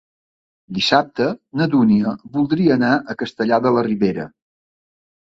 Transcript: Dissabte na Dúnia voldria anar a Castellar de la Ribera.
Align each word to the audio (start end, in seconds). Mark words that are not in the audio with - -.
Dissabte 0.75 1.25
na 1.61 1.67
Dúnia 1.73 2.13
voldria 2.37 2.77
anar 2.81 2.89
a 3.13 3.17
Castellar 3.19 3.61
de 3.67 3.73
la 3.77 3.83
Ribera. 3.89 4.25